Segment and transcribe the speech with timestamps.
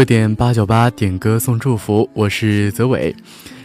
[0.00, 3.14] 热点八九八点歌送祝福，我是泽伟。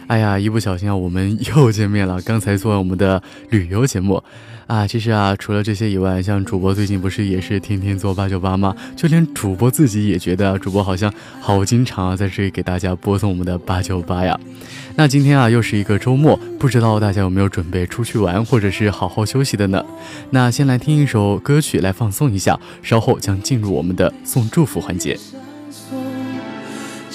[0.06, 2.20] 哎呀，一不小心啊，我们又见面了。
[2.20, 4.22] 刚才做完我们的旅游节目，
[4.66, 8.76] 啊，其实啊，除了这些以外，像主播最近不是也是天天做八九八吗？
[8.94, 11.10] 就连主播自己也觉得主播好像
[11.40, 14.38] 好经常啊，在这里给大家播送我们的八九八呀。
[14.96, 19.82] 那今天啊，又是一个周末，不知道大家有没有准备出去玩，或者是好好休息的呢？
[20.28, 25.18] 那先来听一首歌曲来放松一下，稍后将进入我们的送祝福环节。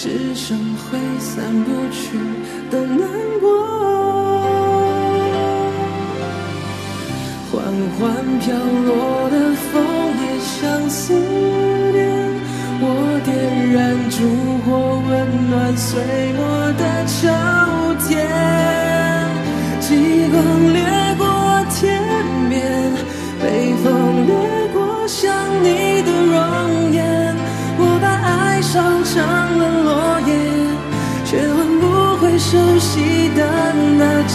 [0.03, 2.17] 只剩挥散不去
[2.71, 3.07] 的难
[3.39, 3.47] 过，
[7.51, 7.61] 缓
[7.99, 8.01] 缓
[8.39, 8.51] 飘
[8.87, 9.35] 落的
[9.71, 9.71] 枫
[10.17, 12.01] 叶像思念，
[12.81, 12.83] 我
[13.23, 13.29] 点
[13.73, 13.79] 燃
[14.09, 14.17] 烛
[14.65, 14.69] 火，
[15.07, 15.11] 温
[15.51, 16.01] 暖碎
[16.33, 16.41] 末
[16.79, 17.19] 的秋
[18.07, 18.09] 天。
[19.81, 19.85] 极
[20.31, 20.35] 光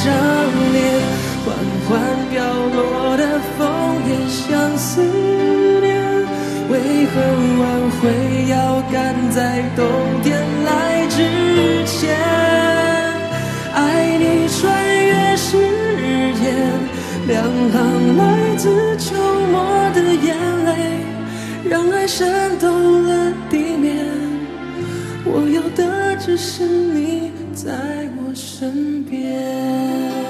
[0.07, 0.15] 那张
[0.73, 0.79] 脸，
[1.45, 1.47] 缓
[1.89, 1.91] 缓
[2.31, 3.59] 飘落的枫
[4.07, 5.03] 叶像思
[5.81, 5.85] 念，
[6.71, 6.73] 为
[7.07, 7.15] 何
[7.61, 7.65] 挽
[7.99, 8.55] 回要
[8.93, 8.95] 赶
[9.33, 9.85] 在冬
[10.23, 10.69] 天来
[11.09, 11.17] 之
[11.87, 12.17] 前？
[13.75, 14.63] 爱你穿
[15.07, 15.59] 越时
[16.37, 16.45] 间，
[17.27, 19.13] 两行来自秋
[19.51, 20.71] 末的眼泪，
[21.69, 24.07] 让爱渗透了地面。
[25.25, 27.73] 我要的只是你在
[28.59, 30.26] 身边。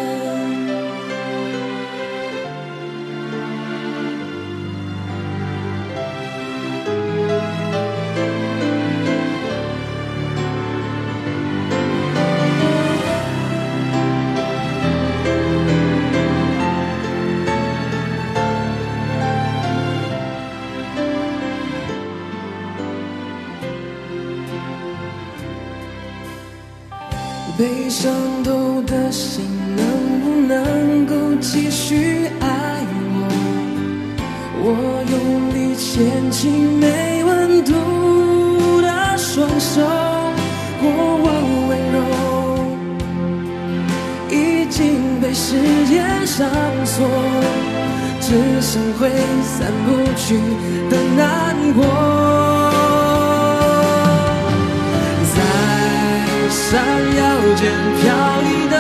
[57.57, 58.05] 间飘
[58.43, 58.77] 逸的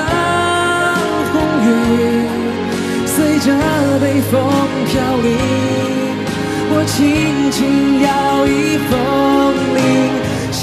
[1.32, 1.68] 红雨，
[3.06, 3.46] 随着
[4.00, 4.32] 北风
[4.86, 4.92] 飘
[5.24, 5.26] 零。
[6.68, 7.56] 我轻轻
[8.02, 8.06] 摇
[8.46, 8.92] 一风
[9.74, 9.80] 铃，
[10.52, 10.62] 想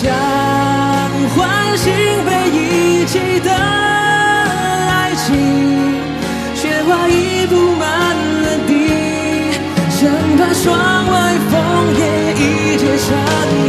[1.33, 1.35] 唤
[1.75, 1.89] 醒
[2.23, 5.25] 被遗弃的爱情，
[6.53, 7.83] 雪花已布满
[8.43, 8.71] 了地，
[9.89, 10.01] 生
[10.37, 10.69] 怕窗
[11.09, 11.13] 外
[11.49, 11.51] 枫
[11.97, 12.01] 叶
[12.37, 13.09] 一结成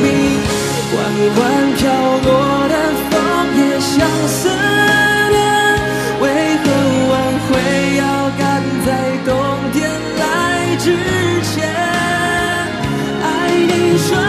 [0.02, 0.06] 冰，
[0.92, 0.92] 缓
[1.34, 1.38] 缓
[1.78, 1.80] 飘
[2.26, 2.28] 落
[13.96, 14.23] 爱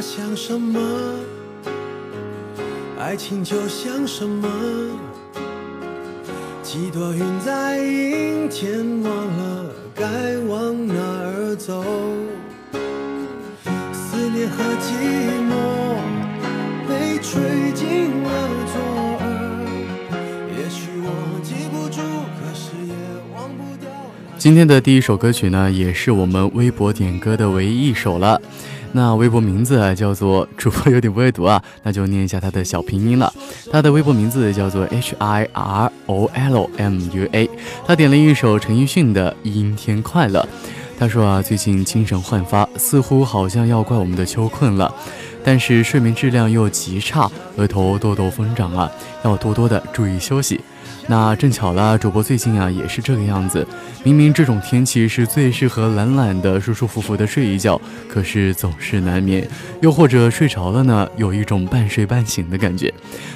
[0.00, 0.80] 像什么？
[2.98, 4.48] 爱情就像什么？
[6.62, 11.84] 几朵云在阴天忘了该往哪儿走？
[13.92, 14.92] 思念和寂
[15.50, 15.52] 寞
[16.88, 18.30] 被吹进了
[18.72, 18.80] 左
[19.20, 19.22] 耳。
[20.56, 22.00] 也许我记不住
[22.38, 22.94] 可是也
[23.34, 23.90] 忘不掉
[24.38, 28.40] 今天的第一首歌曲呢也是我们微博点歌的唯一一首了。
[28.92, 33.32] 那微博名字叫做 主播有点不会读啊，那就念一下他的小拼音了。
[33.70, 37.48] 他的微博名字叫做 H I R O L M U A。
[37.86, 40.40] 他点了一首陈奕迅的《阴天快乐》。
[40.98, 44.94] 他说啊，最近精神焕发，似乎好像要怪我们的秋困了，
[45.42, 48.90] 但是睡眠质量又极差，额头痘痘疯长啊，
[49.24, 50.60] 要多多的注意休息。
[51.06, 53.66] 那正巧了，主播最近啊也是这个样子。
[54.04, 59.46] 明明这种天气是最适合懒懒的、舒舒服服的睡一觉，可是总是难眠，
[59.82, 62.92] 又或者睡着了呢，有一种半睡半醒的感觉。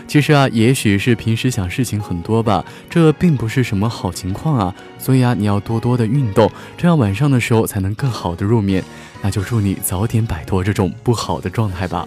[0.06, 4.74] 其实啊，也许是平时想事情很多吧，这并不是什么好情况啊。
[4.98, 8.82] 所以啊，你要多多的运动，这样晚上的时候才能更好的入眠。
[9.20, 12.06] 那就祝你早点摆脱这种不好的状态吧。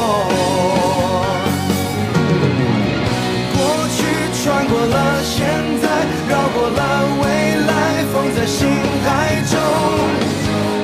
[8.51, 8.67] 心
[9.05, 9.07] 海
[9.47, 9.55] 中，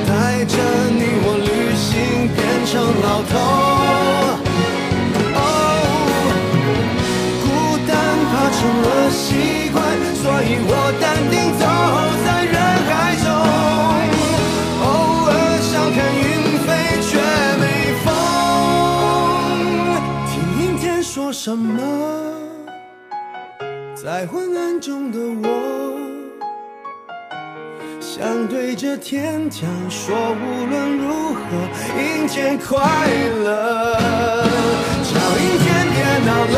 [0.07, 0.55] 带着
[0.89, 1.85] 你我旅行，
[2.33, 2.71] 变成
[3.03, 3.33] 老头。
[5.35, 5.37] 哦
[7.43, 7.45] 孤
[7.85, 7.91] 单
[8.31, 9.19] 怕成了习
[9.73, 9.75] 惯，
[10.15, 10.71] 所以我
[11.01, 11.63] 淡定走
[12.23, 12.55] 在人
[12.87, 12.89] 海
[13.25, 13.27] 中。
[14.81, 14.87] 偶
[15.27, 15.29] 尔
[15.61, 16.25] 想看云
[16.63, 16.67] 飞，
[17.03, 17.09] 却
[17.59, 17.63] 没
[18.05, 18.07] 风。
[20.29, 21.75] 听阴天说什么？
[24.01, 25.45] 在昏暗中的我，
[28.19, 31.39] 想对着天讲说，无论如何，
[32.01, 32.79] 阴天快
[33.43, 33.93] 乐，
[35.03, 36.57] 叫阴天别闹了，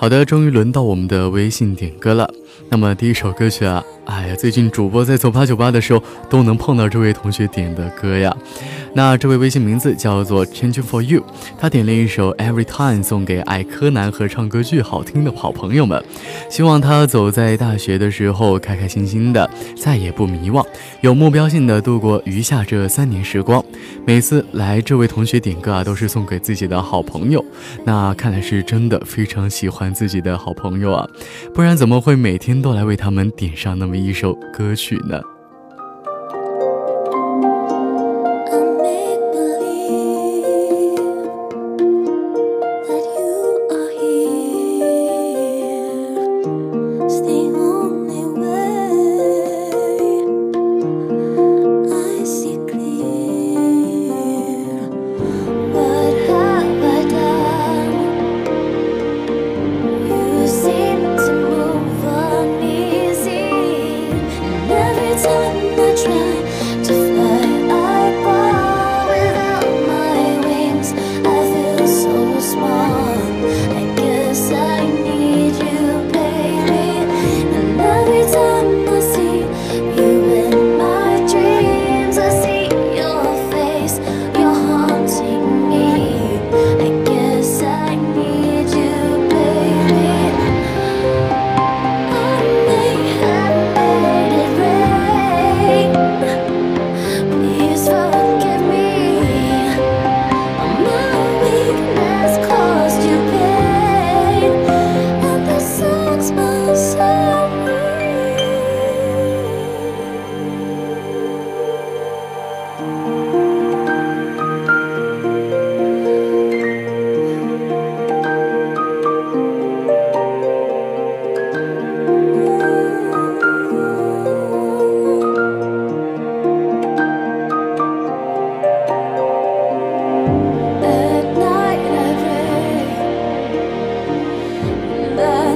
[0.00, 2.26] 好的，终于轮到我们的微信点歌了。
[2.70, 8.34] 那么第一首歌曲啊，哎呀，最近主播在走八九八的时候都能碰到这位同学点的歌呀。
[8.92, 11.24] 那这位微信名字叫做 Change for You，
[11.58, 16.02] 他点了一首 Every Time 送给爱柯南和唱歌巨好听的好朋友们，
[16.50, 20.64] 希望他走在大学的时候开开心心的，再也不迷惘，
[21.02, 23.64] 有目标性的度过余下这三年时光。
[24.06, 27.44] 每次来这位同学点歌啊，都是送给自己的好朋友，
[27.84, 31.08] 那看来是真的非常喜欢自己的好朋友啊，
[31.54, 35.20] 不然怎么会每天都来为他们点上那么一首歌曲呢？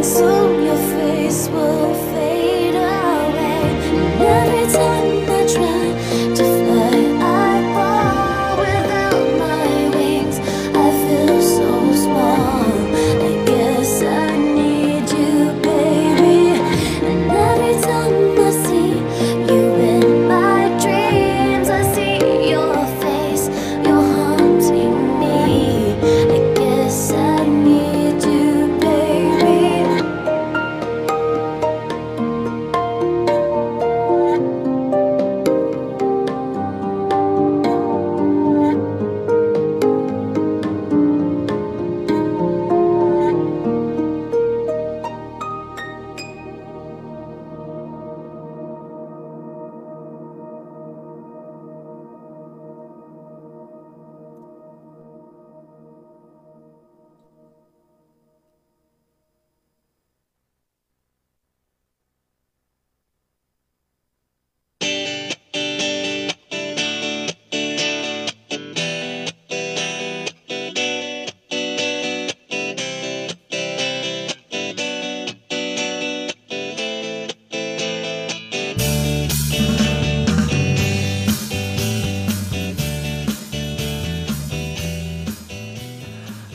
[0.04, 3.64] soon your face will fade away.
[3.96, 6.23] And every time I try.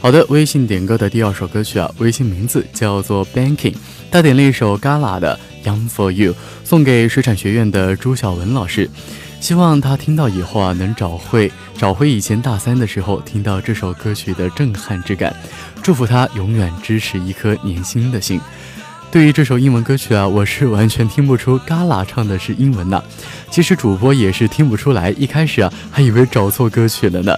[0.10, 3.76] 好的，微信点歌的第二首歌曲啊，微信名字叫做 Banking，
[4.10, 8.90] 他点了一首 Gala 的 Young for You，送给水产学院的朱晓文老师，
[9.40, 15.32] 希望他听到以后啊，能找回找回以前大三的时候听到这首歌曲的震撼之感，
[15.84, 18.42] 祝福他永远支持一颗年轻的心。
[19.12, 23.04] 对于这首英文歌曲啊，我是完全听不出 Gala 唱的是英文的，
[23.52, 27.38] 其实主播也是听不出来，一开始啊还以为找错歌曲了呢。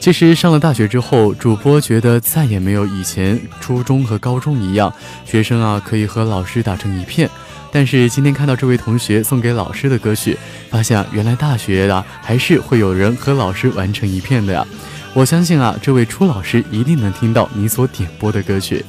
[0.00, 4.90] 其实上了大学之后，主播觉得再也没有以前初中和高中一样，
[5.26, 7.28] 学生啊可以和老师打成一片。
[7.70, 10.38] 但是今天看到这位同学送给老师的歌曲，
[10.70, 14.66] 发现原来大学啊还是会有人和老师玩成一片的呀。
[15.12, 18.82] 我相信啊，这位初老师一定能听到你所点播的歌曲。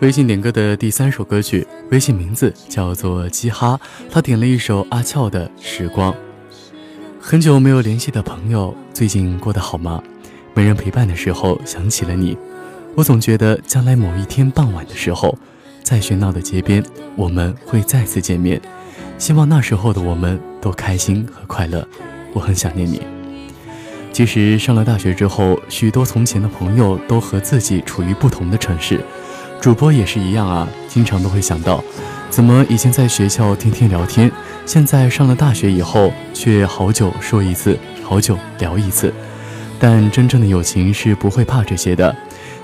[0.00, 6.12] 微信点歌的第三首歌曲，微信名字叫做鸡哈，他点了一首阿俏的《时光》。
[7.20, 10.00] 很久没有联系的朋友，最近过得好吗？
[10.54, 12.38] 没人陪伴的时候，想起了你。
[12.94, 15.36] 我总觉得将来某一天傍晚的时候。
[15.82, 16.84] 在喧闹的街边，
[17.16, 18.60] 我们会再次见面。
[19.16, 21.86] 希望那时候的我们都开心和快乐。
[22.34, 23.00] 我很想念你。
[24.12, 29.00] 其实上了大学之后，许多从前的朋友都和自己处于不同的城市，
[29.60, 30.68] 主播也是一样啊。
[30.88, 31.82] 经常都会想到，
[32.30, 34.30] 怎么以前在学校天天聊天，
[34.64, 39.12] 现在上了大学以后，却好久说一次，好久聊一次。
[39.78, 42.14] 但真正的友情是不会怕这些的，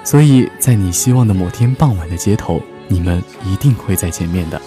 [0.03, 2.61] 所以在你希望的某天傍晚的街头。
[2.87, 4.61] 你们一定会再见面的。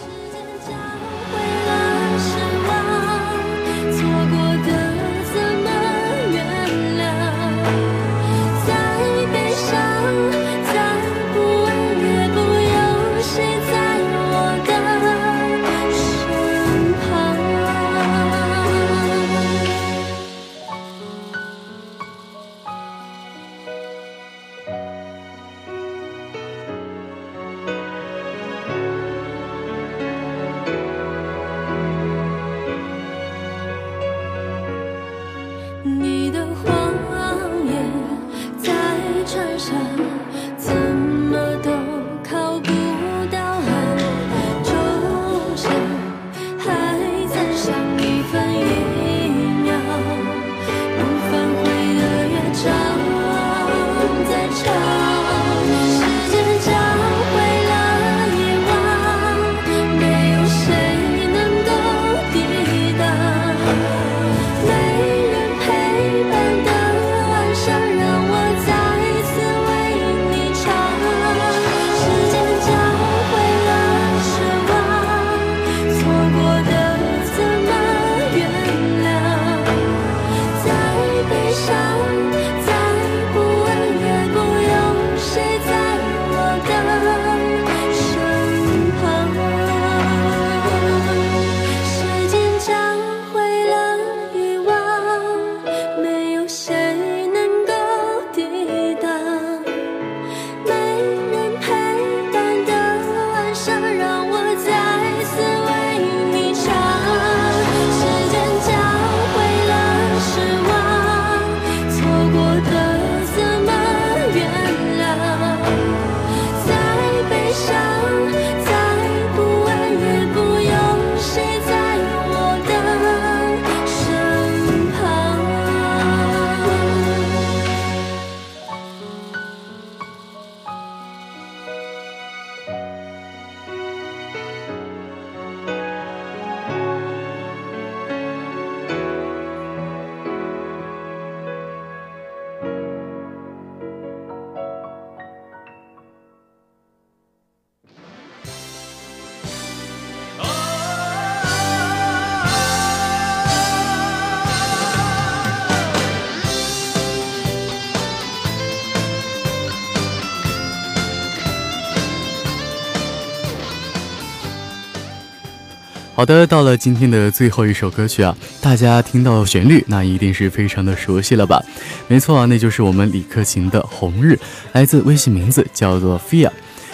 [166.18, 171.64] 好的，到了今天的最后一首歌曲啊，大家听到旋律，那一定是非常的熟悉了吧？
[172.08, 174.34] 没错啊，那就是我们李克勤的《红日》，
[174.72, 176.50] 来自微信名字叫做 Fia。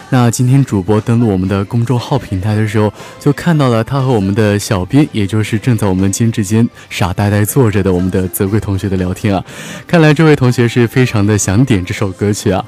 [0.10, 9.42] 那今天主播登录我们的公众号平台的时候，就看到了他和我们的小编，也就是正在我们监制间傻呆呆坐着的我们的泽贵同学的聊天啊。
[9.88, 12.64] 看来这位同学是非常的想点这首歌曲啊。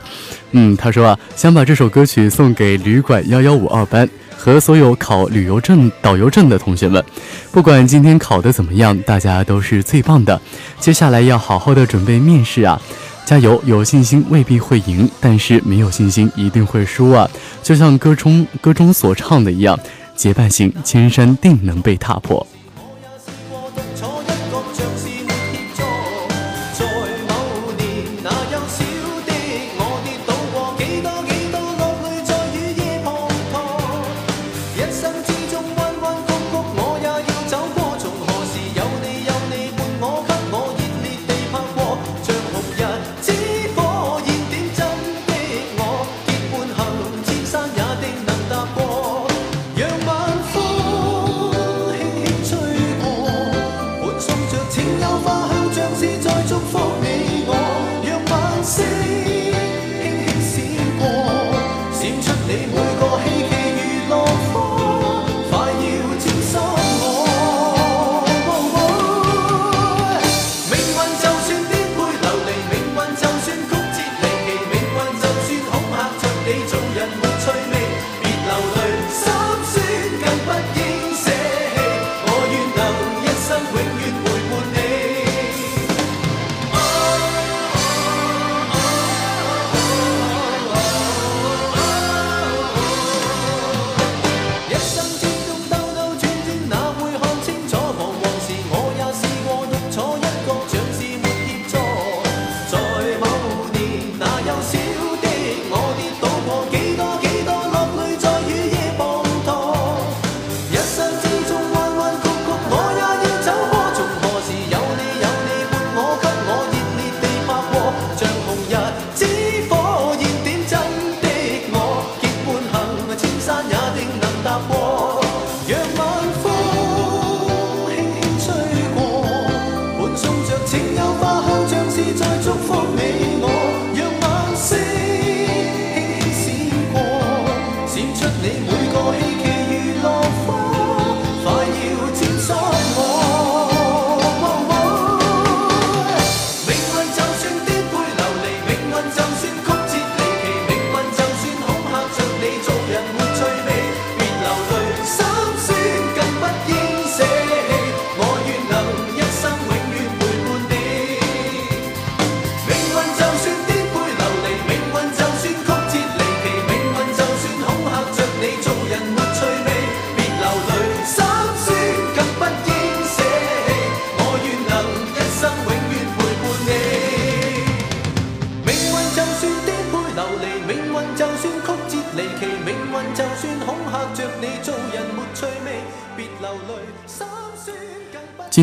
[0.52, 4.10] 嗯，他说啊，想把这首歌曲送给旅馆幺幺五二班。
[4.46, 7.04] 和所有考旅游证、导游证的同学们，
[7.52, 10.40] 不管今天考得怎么样，大家都是最棒的。
[10.80, 12.80] 接下来要好好的准备面试啊，
[13.26, 13.60] 加油！
[13.66, 17.28] 有信心未必会赢，但是没有信心一定会输啊。
[17.64, 19.80] 就像歌中歌中所唱的一样，
[20.16, 22.46] 结伴行，千山定能被踏破。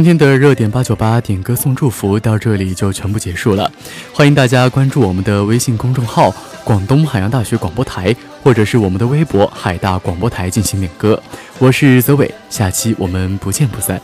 [0.03, 3.71] 今天的热点八九八点歌送祝福到这里就全部结束了，
[4.13, 6.35] 欢迎大家关注我们的微信公众号
[6.67, 8.13] “广东海洋大学广播台”
[8.43, 11.23] 或者是我们的微博“海大广播台”进行点歌。
[11.61, 14.01] 我是泽伟，下期我们不见不散。